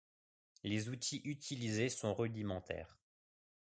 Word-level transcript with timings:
Les 0.63 0.89
outils 0.89 1.21
utilisés 1.25 1.89
sont 1.89 2.15
rudimentaires. 2.15 2.97